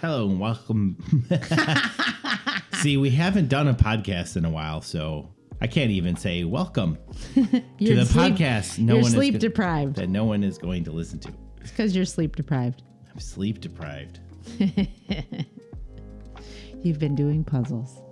[0.00, 0.96] Hello and welcome.
[2.74, 5.30] See, we haven't done a podcast in a while, so
[5.60, 6.98] I can't even say welcome
[7.34, 7.42] to
[7.80, 8.78] the sleep- podcast.
[8.78, 9.96] No you're one sleep is go- deprived.
[9.96, 11.32] that no one is going to listen to.
[11.60, 12.82] It's because you're sleep deprived.
[13.12, 14.20] I'm sleep deprived.
[16.82, 18.02] You've been doing puzzles.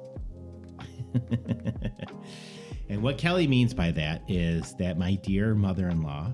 [2.89, 6.33] And what Kelly means by that is that my dear mother-in-law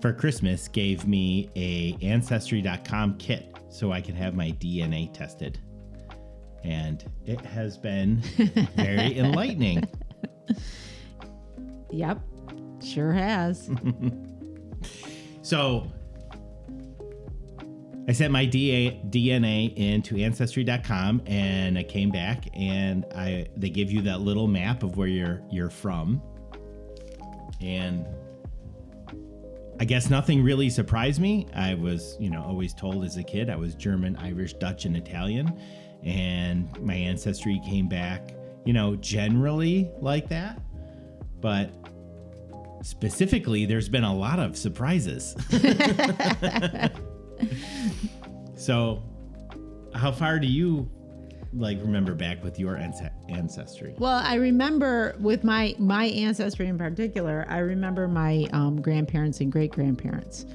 [0.00, 5.58] for Christmas gave me a ancestry.com kit so I can have my DNA tested.
[6.64, 8.16] And it has been
[8.76, 9.84] very enlightening.
[11.90, 12.20] Yep,
[12.82, 13.70] sure has.
[15.48, 15.90] So
[18.06, 23.90] I sent my DA, DNA into ancestry.com and I came back and I they give
[23.90, 26.20] you that little map of where you're you're from.
[27.62, 28.06] And
[29.80, 31.46] I guess nothing really surprised me.
[31.54, 34.96] I was, you know, always told as a kid I was German, Irish, Dutch, and
[34.96, 35.56] Italian.
[36.02, 40.60] And my ancestry came back, you know, generally like that.
[41.40, 41.70] But
[42.82, 45.36] specifically, there's been a lot of surprises.
[48.56, 49.02] so,
[49.94, 50.90] how far do you
[51.52, 52.76] like remember back with your
[53.28, 53.94] ancestry?
[53.98, 59.50] Well, I remember with my my ancestry in particular, I remember my um, grandparents and
[59.50, 60.46] great grandparents,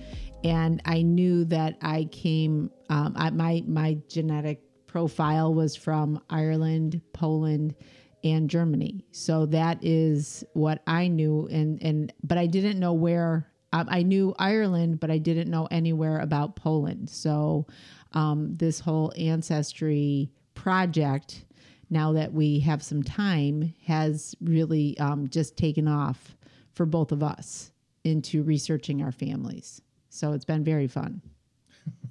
[0.43, 2.71] and I knew that I came.
[2.89, 7.75] Um, I, my my genetic profile was from Ireland, Poland,
[8.23, 9.05] and Germany.
[9.11, 13.49] So that is what I knew, and and but I didn't know where.
[13.71, 17.09] Um, I knew Ireland, but I didn't know anywhere about Poland.
[17.09, 17.65] So
[18.11, 20.31] um, this whole ancestry
[20.63, 21.43] project
[21.89, 26.35] now that we have some time, has really um, just taken off
[26.73, 27.71] for both of us
[28.03, 29.81] into researching our families.
[30.09, 31.21] So it's been very fun.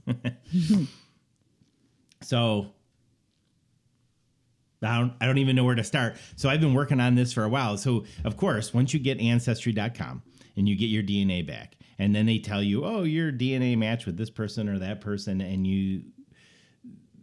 [2.23, 2.69] So,
[4.80, 6.17] I don't, I don't even know where to start.
[6.36, 7.77] So, I've been working on this for a while.
[7.77, 10.23] So, of course, once you get ancestry.com
[10.57, 14.07] and you get your DNA back, and then they tell you, oh, your DNA match
[14.07, 16.02] with this person or that person, and you,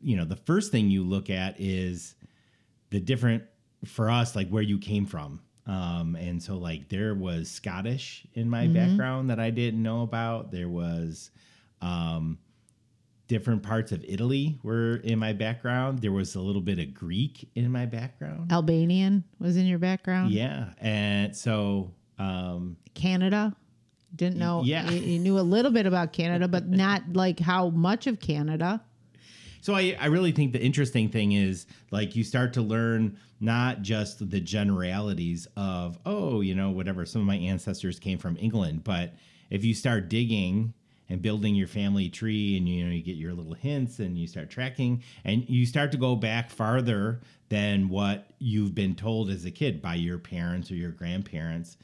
[0.01, 2.15] you know, the first thing you look at is
[2.89, 3.43] the different
[3.85, 5.41] for us, like where you came from.
[5.65, 10.51] Um, and so like there was Scottish in my background that I didn't know about.
[10.51, 11.29] There was
[11.81, 12.39] um,
[13.27, 15.99] different parts of Italy were in my background.
[15.99, 18.51] There was a little bit of Greek in my background.
[18.51, 20.31] Albanian was in your background.
[20.31, 23.55] Yeah, and so um, Canada.
[24.16, 24.63] Didn't know.
[24.66, 24.89] yeah.
[24.89, 28.81] You, you knew a little bit about Canada, but not like how much of Canada.
[29.62, 33.81] So I, I really think the interesting thing is like you start to learn not
[33.81, 38.84] just the generalities of oh you know whatever some of my ancestors came from England,
[38.84, 39.14] but
[39.50, 40.74] if you start digging
[41.09, 44.28] and building your family tree and you know you get your little hints and you
[44.28, 49.46] start tracking and you start to go back farther than what you've been told as
[49.46, 51.78] a kid by your parents or your grandparents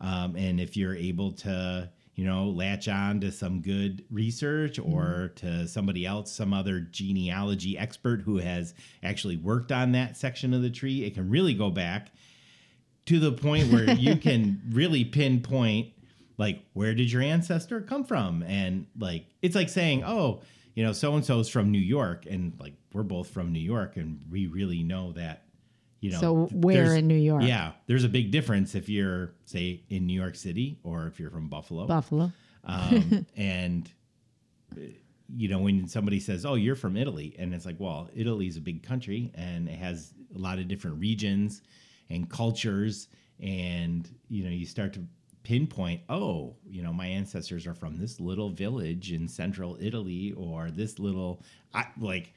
[0.00, 4.92] um, and if you're able to you know latch on to some good research mm-hmm.
[4.92, 10.52] or to somebody else some other genealogy expert who has actually worked on that section
[10.52, 12.08] of the tree it can really go back
[13.04, 15.92] to the point where you can really pinpoint
[16.38, 18.42] like where did your ancestor come from?
[18.42, 20.40] And like it's like saying oh
[20.74, 23.96] you know so and so's from new york and like we're both from new york
[23.96, 25.44] and we really know that
[26.06, 27.42] you know So where in New York?
[27.42, 31.30] yeah there's a big difference if you're say in new york city or if you're
[31.30, 32.30] from buffalo Buffalo.
[32.64, 33.90] um, and
[34.76, 34.80] uh,
[35.42, 38.60] you know when somebody says oh you're from italy and it's like well italy's a
[38.60, 41.62] big country and it has a lot of different regions
[42.10, 43.08] and cultures
[43.40, 45.00] and you know you start to
[45.42, 50.70] pinpoint oh you know my ancestors are from this little village in central italy or
[50.70, 51.42] this little
[51.74, 52.32] I, like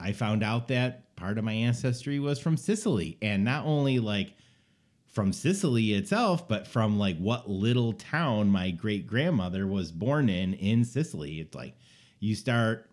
[0.00, 4.34] i found out that part of my ancestry was from sicily and not only like
[5.06, 10.54] from Sicily itself, but from like what little town my great grandmother was born in
[10.54, 11.40] in Sicily.
[11.40, 11.74] It's like
[12.20, 12.88] you start,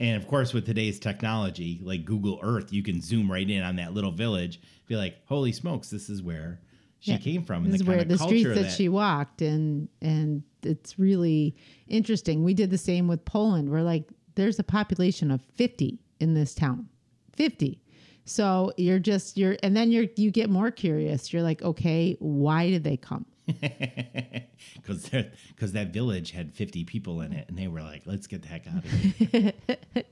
[0.00, 3.76] and of course, with today's technology, like Google Earth, you can zoom right in on
[3.76, 6.58] that little village, be like, holy smokes, this is where
[7.00, 7.18] she Yeah.
[7.18, 7.64] came from.
[7.64, 11.54] and This is the where the streets culture that, she walked, and and it's really
[11.86, 12.44] interesting.
[12.44, 13.68] We did the same with Poland.
[13.68, 16.88] We're like, there's a population of 50 in this town,
[17.36, 17.80] 50.
[18.24, 21.32] So you're just you're, and then you're you get more curious.
[21.32, 23.26] You're like, okay, why did they come?
[23.48, 25.10] because
[25.48, 28.46] because that village had 50 people in it and they were like let's get the
[28.46, 29.52] heck out of here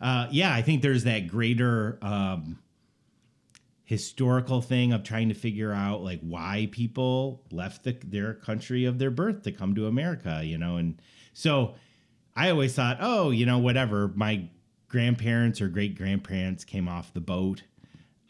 [0.00, 2.58] uh, yeah i think there's that greater um,
[3.84, 8.98] historical thing of trying to figure out like why people left the, their country of
[8.98, 10.98] their birth to come to america you know and
[11.34, 11.74] so
[12.36, 14.12] I always thought, oh, you know, whatever.
[14.14, 14.48] My
[14.88, 17.62] grandparents or great grandparents came off the boat,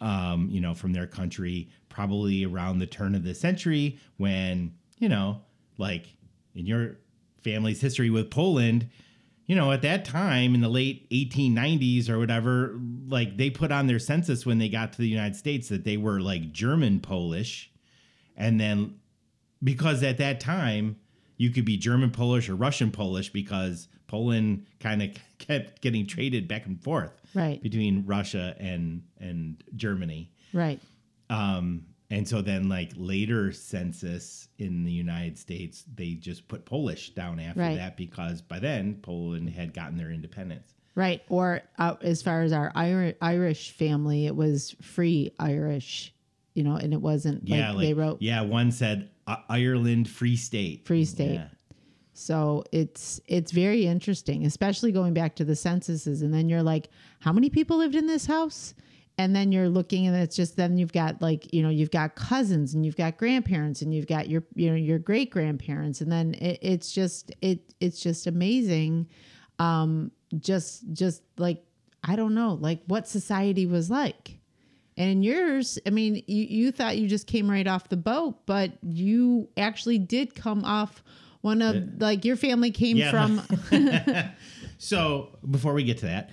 [0.01, 5.09] um, you know, from their country, probably around the turn of the century when, you
[5.09, 5.41] know,
[5.79, 6.07] like
[6.55, 6.97] in your
[7.43, 8.89] family's history with Poland,
[9.47, 13.87] you know, at that time in the late 1890s or whatever, like they put on
[13.87, 17.71] their census when they got to the United States that they were like German Polish.
[18.37, 18.99] And then
[19.63, 20.97] because at that time
[21.37, 26.47] you could be German Polish or Russian Polish because Poland kind of kept getting traded
[26.49, 27.63] back and forth Right.
[27.63, 30.31] between Russia and and Germany.
[30.53, 30.81] Right.
[31.29, 37.11] Um, and so then like later census in the United States, they just put Polish
[37.15, 37.77] down after Right.
[37.77, 40.75] that because by then Poland had gotten their independence.
[40.95, 41.23] Right.
[41.29, 46.15] Or uh, as far as our Irish family, it was free Irish,
[46.55, 48.23] you know, and it wasn't Yeah, like, like they wrote.
[48.23, 50.87] yeah, one said Ireland Free State.
[50.87, 51.35] Free state.
[51.35, 51.49] Yeah.
[52.13, 56.89] So it's it's very interesting, especially going back to the censuses, and then you're like,
[57.21, 58.75] how many people lived in this house?
[59.19, 62.17] And then you're looking, and it's just then you've got like you know you've got
[62.17, 66.11] cousins, and you've got grandparents, and you've got your you know your great grandparents, and
[66.11, 69.09] then it, it's just it it's just amazing,
[69.59, 71.63] um, just just like
[72.03, 74.39] I don't know, like what society was like.
[74.97, 78.47] And in yours, I mean, you, you thought you just came right off the boat,
[78.47, 81.03] but you actually did come off
[81.43, 83.11] one of like your family came Yeah.
[83.11, 83.43] from
[84.79, 86.31] So before we get to that,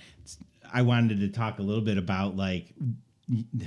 [0.72, 2.74] I wanted to talk a little bit about like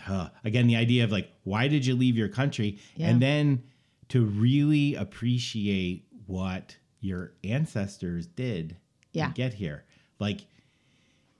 [0.07, 3.09] uh, again the idea of like why did you leave your country Yeah.
[3.09, 3.63] and then
[4.09, 8.77] to really appreciate what your ancestors did
[9.13, 9.27] Yeah.
[9.27, 9.85] to get here.
[10.19, 10.45] Like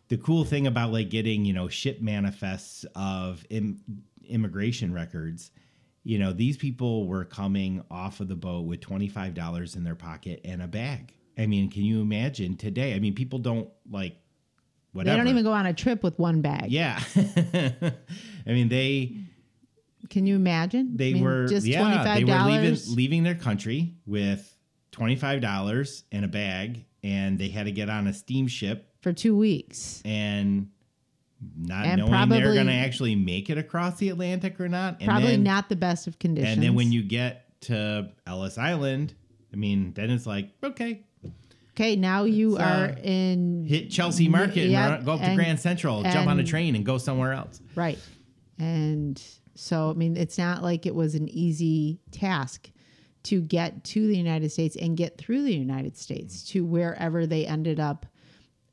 [0.09, 3.81] the cool thing about like getting, you know, ship manifests of Im-
[4.27, 5.51] immigration records,
[6.04, 10.42] you know, these people were coming off of the boat with $25 in their pocket
[10.45, 11.13] and a bag.
[11.38, 12.94] I mean, can you imagine today?
[12.95, 14.15] I mean, people don't like
[14.94, 16.71] whatever they don't even go on a trip with one bag.
[16.71, 17.00] Yeah.
[17.15, 17.94] I
[18.45, 19.18] mean, they
[20.09, 20.95] Can you imagine?
[20.95, 24.54] they I mean, were just yeah, twenty they were leaving leaving their country with
[24.94, 30.01] $25 and a bag and they had to get on a steamship for two weeks.
[30.04, 30.68] and
[31.56, 34.98] not And knowing they're going to actually make it across the Atlantic or not.
[35.00, 36.54] And Probably then, not the best of conditions.
[36.56, 39.13] And then when you get to Ellis Island,
[39.54, 41.04] I mean, then it's like, okay,
[41.71, 45.19] okay, now you It's, uh, are in hit Chelsea Market and Yeah, run- go up
[45.19, 47.62] to and- Grand Central, jump on a train and go somewhere else.
[47.75, 48.00] Right.
[48.59, 49.21] And
[49.56, 52.71] so, I mean, it's not like it was an easy task
[53.24, 57.45] to get to the United States and get through the United States to wherever they
[57.45, 58.06] ended up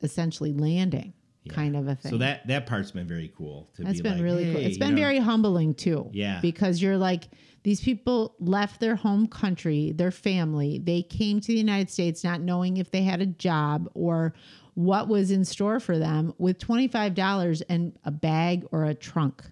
[0.05, 1.13] essentially landing,
[1.49, 2.11] kind of a thing.
[2.11, 3.69] So that that part's been very cool.
[3.75, 4.61] To That's be been like, really cool.
[4.61, 6.09] hey, It's you been know, very humbling too.
[6.13, 6.39] Yeah.
[6.41, 7.25] Because you're like,
[7.63, 10.79] these people left their home country, their family.
[10.83, 14.33] They came to the United States not knowing if they had a job or
[14.75, 19.43] what was in store for them with $25 and a bag or a trunk.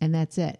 [0.00, 0.58] And that's it.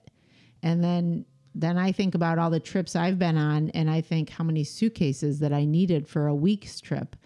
[0.62, 4.30] And then then I think about all the trips I've been on and I think
[4.30, 7.16] how many suitcases that I needed for a week's trip.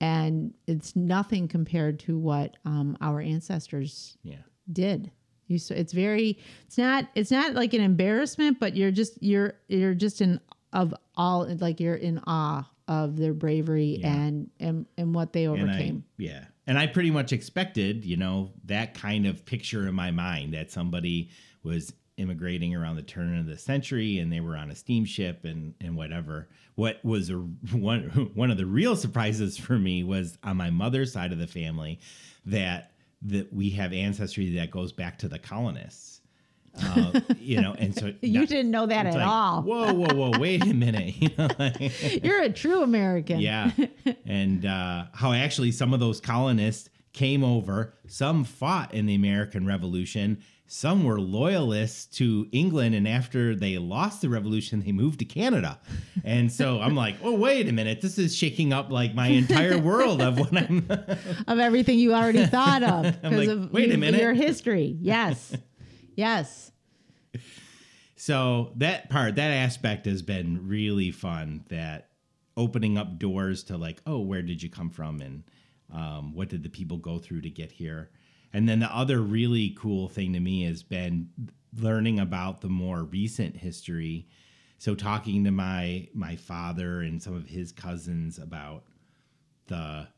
[0.00, 4.36] And it's nothing compared to what um, our ancestors yeah.
[4.70, 5.10] did.
[5.46, 9.54] You so it's very it's not it's not like an embarrassment, but you're just you're
[9.68, 10.40] you're just in
[10.72, 15.58] of all like you're in awe of their bravery and and and what they And
[15.58, 16.04] I, overcame.
[16.18, 16.44] yeah.
[16.66, 20.72] And I pretty much expected, you know, that kind of picture in my mind that
[20.72, 21.30] somebody
[21.62, 25.74] was immigrating around the turn of the century and they were on a steamship and
[25.80, 26.48] and whatever.
[26.74, 27.34] What was a,
[27.72, 31.46] one one of the real surprises for me was on my mother's side of the
[31.46, 32.00] family
[32.46, 32.92] that
[33.22, 36.20] that we have ancestry that goes back to the colonists.
[36.78, 39.62] Uh, you know, and so you that- didn't know that at like, all.
[39.62, 40.38] Whoa, whoa, whoa!
[40.38, 41.14] Wait a minute.
[41.22, 43.40] You know, like- You're a true American.
[43.40, 43.70] yeah.
[44.26, 47.94] And uh, how actually some of those colonists came over.
[48.06, 50.42] Some fought in the American Revolution.
[50.68, 52.94] Some were loyalists to England.
[52.94, 55.80] And after they lost the revolution, they moved to Canada.
[56.24, 58.02] And so I'm like, oh, wait a minute.
[58.02, 60.86] This is shaking up like my entire world of what I'm.
[61.48, 64.20] Of everything you already thought of because like, of wait a minute.
[64.20, 64.96] your history.
[65.00, 65.56] Yes.
[66.16, 66.72] yes.
[68.16, 71.64] so that part, that aspect has been really fun.
[71.68, 72.08] That
[72.56, 75.20] opening up doors to like, oh, where did you come from?
[75.20, 75.44] And
[75.92, 78.10] um, what did the people go through to get here?
[78.52, 81.28] And then the other really cool thing to me has been
[81.78, 84.28] learning about the more recent history.
[84.78, 88.84] So talking to my my father and some of his cousins about
[89.66, 90.08] the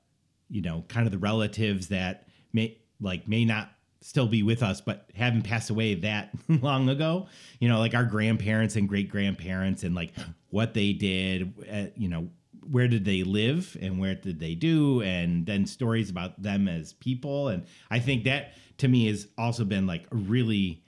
[0.48, 3.70] you know kind of the relatives that may like may not
[4.00, 7.26] still be with us but haven't passed away that long ago
[7.58, 10.12] you know like our grandparents and great grandparents and like
[10.50, 12.28] what they did uh, you know
[12.70, 16.92] where did they live and where did they do and then stories about them as
[16.94, 17.48] people.
[17.48, 20.82] And i think that to me has also been like a really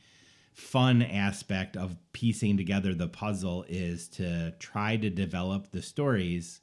[0.53, 6.61] fun aspect of piecing together the puzzle is to try to develop the stories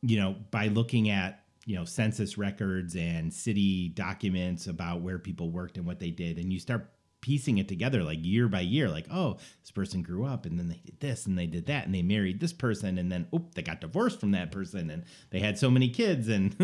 [0.00, 5.50] you know by looking at you know census records and city documents about where people
[5.50, 6.38] worked and what they did.
[6.38, 6.90] And you start
[7.22, 10.68] piecing it together like year by year like oh this person grew up and then
[10.68, 13.46] they did this and they did that and they married this person and then oh
[13.54, 16.54] they got divorced from that person and they had so many kids and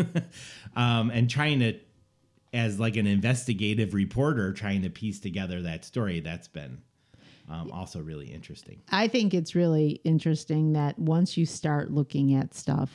[0.75, 1.73] um and trying to
[2.53, 6.81] as like an investigative reporter trying to piece together that story that's been
[7.49, 12.53] um, also really interesting I think it's really interesting that once you start looking at
[12.53, 12.91] stuff,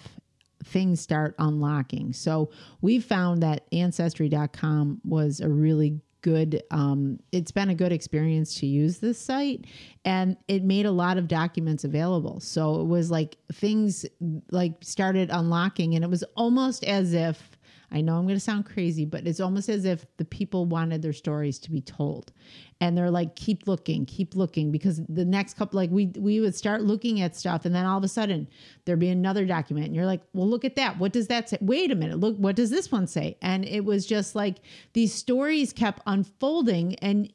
[0.65, 2.13] things start unlocking.
[2.13, 8.55] So we found that ancestry.com was a really good um, it's been a good experience
[8.59, 9.67] to use this site
[10.07, 12.41] and it made a lot of documents available.
[12.41, 14.07] So it was like things
[14.51, 17.59] like started unlocking and it was almost as if
[17.95, 21.01] I know I'm going to sound crazy, but it's almost as if the people wanted
[21.01, 22.33] their stories to be told.
[22.81, 26.57] And they're like, keep looking, keep looking, because the next couple, like we we would
[26.57, 28.49] start looking at stuff, and then all of a sudden
[28.85, 30.99] there'd be another document, and you're like, well, look at that.
[30.99, 31.59] What does that say?
[31.61, 33.39] Wait a minute, look, what does this one say?
[33.41, 34.57] And it was just like
[34.93, 37.31] these stories kept unfolding, and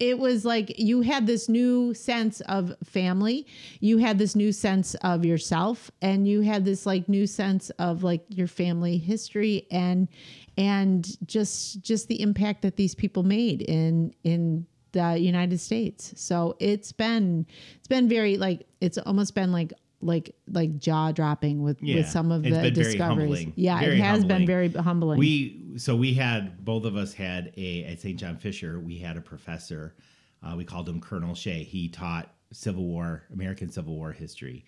[0.00, 3.46] it was like you had this new sense of family
[3.78, 8.02] you had this new sense of yourself and you had this like new sense of
[8.02, 10.08] like your family history and
[10.56, 16.12] and just just the impact that these people made in in the United States.
[16.16, 21.62] So it's been it's been very like it's almost been like like like jaw dropping
[21.62, 24.38] with Yeah, with some of it's the been discoveries yeah Very it has humbling.
[24.38, 28.18] been very humbling We so we had both of us had a at St.
[28.18, 28.80] John Fisher.
[28.80, 29.94] We had a professor.
[30.42, 31.62] Uh, we called him Colonel Shea.
[31.64, 34.64] He taught Civil War, American Civil War history.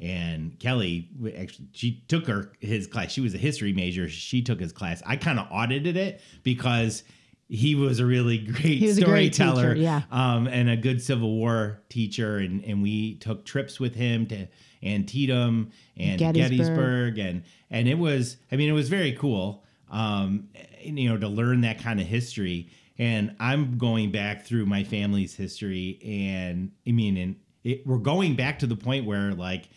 [0.00, 3.10] And Kelly actually she took her his class.
[3.12, 4.08] She was a history major.
[4.08, 5.02] She took his class.
[5.06, 7.04] I kind of audited it because
[7.48, 10.02] he was a really great He was great storyteller, teacher, yeah.
[10.10, 12.38] um, and a good Civil War teacher.
[12.38, 14.48] And and we took trips with him to
[14.82, 16.58] Antietam and Gettysburg.
[16.58, 20.48] Gettysburg and and it was I mean it was very cool um
[20.82, 25.34] you know to learn that kind of history and I'm going back through my family's
[25.34, 29.68] history and I mean and it, we're going back to the point where like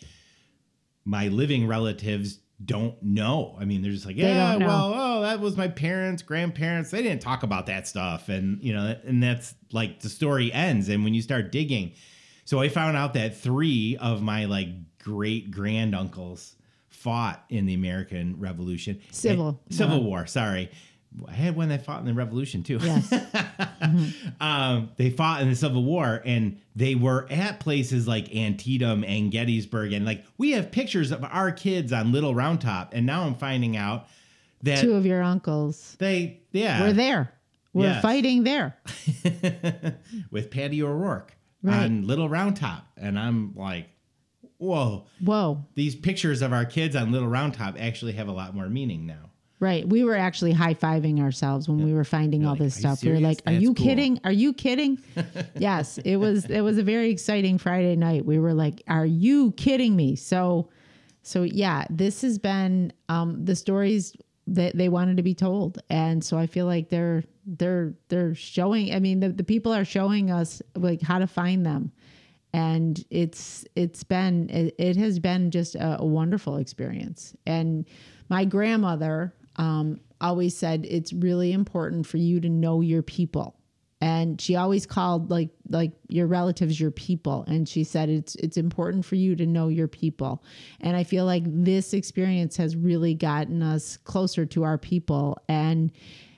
[1.04, 3.56] my living relatives don't know.
[3.58, 6.90] I mean, they're just like, yeah, well, oh, that was my parents, grandparents.
[6.90, 10.88] They didn't talk about that stuff, and you know, and that's like the story ends.
[10.88, 11.92] And when you start digging,
[12.44, 16.54] so I found out that three of my like great granduncles
[16.88, 20.02] fought in the American Revolution, Civil Civil.
[20.02, 20.26] War.
[20.26, 20.70] Sorry,
[21.26, 22.78] I had one that fought in the Revolution too.
[22.80, 23.12] yes
[24.40, 29.30] um, they fought in the Civil War and they were at places like Antietam and
[29.30, 29.92] Gettysburg.
[29.92, 32.92] And like we have pictures of our kids on Little Round Top.
[32.94, 34.06] And now I'm finding out
[34.62, 37.32] that two of your uncles they, yeah, were there
[37.72, 38.02] we're Yes.
[38.02, 38.76] fighting there
[40.30, 41.84] with Paddy O'Rorke Right.
[41.84, 42.86] on Little Round Top.
[42.96, 43.88] And I'm like,
[44.58, 48.54] whoa, whoa these pictures of our kids on Little Round Top actually have a lot
[48.54, 49.27] more meaning now.
[49.60, 49.88] Right.
[49.88, 52.96] We were actually high fiving ourselves when we were finding all like, this "Are you
[52.96, 53.04] stuff.
[53.04, 54.20] We were like, "Are That's you cool." kidding?
[54.22, 55.02] Are you kidding?"
[55.58, 56.44] yes, it was.
[56.44, 58.24] It was a very exciting Friday night.
[58.24, 60.68] We were like, "Are you kidding me?" So,
[61.22, 64.14] so yeah, this has been um, the stories
[64.46, 68.94] that they wanted to be told, and so I feel like they're they're they're showing.
[68.94, 71.92] I mean, the, the people are showing us like how to find them.
[72.52, 77.34] And it's it's been it, it has been just a, a wonderful experience.
[77.46, 77.84] And
[78.28, 83.54] my grandmother um, always said it's really important for you to know your people.
[84.00, 87.44] And she always called like like your relatives your people.
[87.48, 90.44] And she said it's it's important for you to know your people.
[90.80, 95.42] And i feel like this experience has really gotten us closer to our people.
[95.48, 95.90] And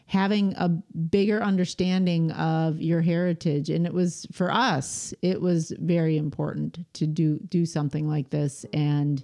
[0.07, 6.17] having a bigger understanding of your heritage and it was for us it was very
[6.17, 8.65] important to do do something like this.
[8.73, 9.23] And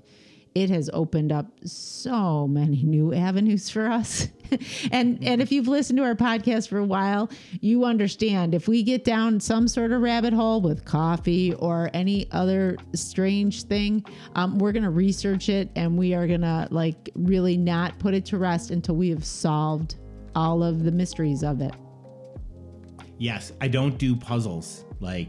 [0.56, 4.28] it has opened up so many new avenues for us.
[4.90, 7.28] and and if you've listened to our podcast for a while,
[7.60, 12.26] you understand if we get down some sort of rabbit hole with coffee or any
[12.32, 14.02] other strange thing,
[14.34, 18.38] um, we're gonna research it and we are gonna like really not put it to
[18.38, 19.96] rest until we have solved
[20.34, 21.75] all of the mysteries of it.
[23.18, 24.86] Yes, I don't do puzzles.
[25.00, 25.28] Like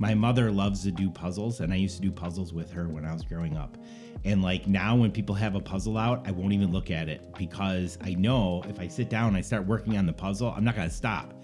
[0.00, 3.04] my mother loves to do puzzles, and I used to do puzzles with her when
[3.04, 3.76] I was growing up.
[4.24, 7.34] And like now, when people have a puzzle out, I won't even look at it
[7.36, 10.64] because I know if I sit down and I start working on the puzzle, I'm
[10.64, 11.34] not gonna stop.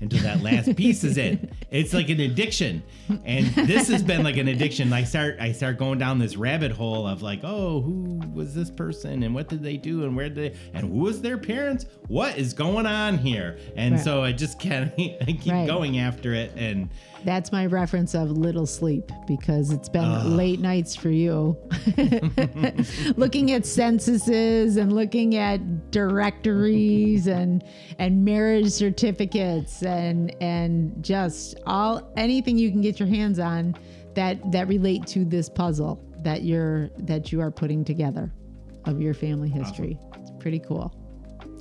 [0.00, 1.50] Until that last piece is in.
[1.70, 2.82] It's like an addiction.
[3.24, 4.92] And this has been like an addiction.
[4.92, 8.70] I start I start going down this rabbit hole of like, oh, who was this
[8.70, 11.86] person and what did they do and where did they and who was their parents?
[12.08, 13.58] What is going on here?
[13.76, 14.04] And Right.
[14.04, 15.66] so I just can't I keep Right.
[15.66, 16.88] going after it and
[17.24, 21.56] That's my reference of little sleep because it's been late nights for you.
[23.16, 27.62] looking at censuses and looking at directories and
[27.98, 33.74] and marriage certificates and and just all anything you can get your hands on
[34.14, 38.32] that that relate to this puzzle that you're that you are putting together
[38.86, 39.98] of your family history.
[40.14, 40.94] It's pretty cool.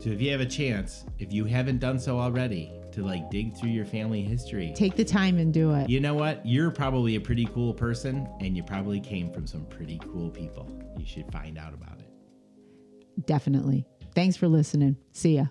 [0.01, 3.55] so if you have a chance, if you haven't done so already, to like dig
[3.55, 4.73] through your family history.
[4.75, 5.89] Take the time and do it.
[5.89, 6.45] You know what?
[6.45, 10.69] You're probably a pretty cool person and you probably came from some pretty cool people.
[10.97, 13.25] You should find out about it.
[13.25, 13.85] Definitely.
[14.15, 14.97] Thanks for listening.
[15.11, 15.45] See ya.